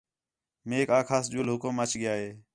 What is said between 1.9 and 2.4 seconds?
ڳِیا ہِے